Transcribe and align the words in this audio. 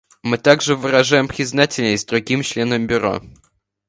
Мы 0.23 0.39
также 0.39 0.75
выражаем 0.75 1.27
признательность 1.27 2.07
другим 2.07 2.41
членам 2.41 2.87
Бюро. 2.87 3.21